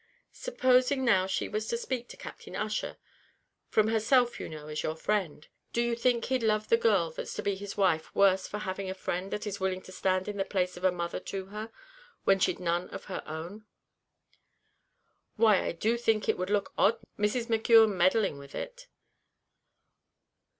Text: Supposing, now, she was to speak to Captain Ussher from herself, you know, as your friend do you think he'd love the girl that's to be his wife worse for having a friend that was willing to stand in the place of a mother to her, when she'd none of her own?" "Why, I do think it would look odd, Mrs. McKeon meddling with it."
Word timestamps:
Supposing, 0.33 1.05
now, 1.05 1.27
she 1.27 1.47
was 1.47 1.67
to 1.67 1.77
speak 1.77 2.07
to 2.09 2.17
Captain 2.17 2.55
Ussher 2.55 2.97
from 3.69 3.89
herself, 3.89 4.39
you 4.39 4.49
know, 4.49 4.67
as 4.67 4.81
your 4.81 4.95
friend 4.95 5.47
do 5.73 5.79
you 5.79 5.95
think 5.95 6.25
he'd 6.25 6.41
love 6.41 6.69
the 6.69 6.75
girl 6.75 7.11
that's 7.11 7.35
to 7.35 7.43
be 7.43 7.53
his 7.53 7.77
wife 7.77 8.09
worse 8.15 8.47
for 8.47 8.57
having 8.57 8.89
a 8.89 8.95
friend 8.95 9.29
that 9.29 9.45
was 9.45 9.59
willing 9.59 9.83
to 9.83 9.91
stand 9.91 10.27
in 10.27 10.37
the 10.37 10.43
place 10.43 10.75
of 10.75 10.83
a 10.83 10.91
mother 10.91 11.19
to 11.19 11.45
her, 11.53 11.71
when 12.23 12.39
she'd 12.39 12.59
none 12.59 12.89
of 12.89 13.05
her 13.05 13.21
own?" 13.27 13.67
"Why, 15.35 15.63
I 15.63 15.71
do 15.71 15.97
think 15.99 16.27
it 16.27 16.35
would 16.35 16.49
look 16.49 16.73
odd, 16.79 16.97
Mrs. 17.19 17.45
McKeon 17.45 17.93
meddling 17.95 18.39
with 18.39 18.55
it." 18.55 18.87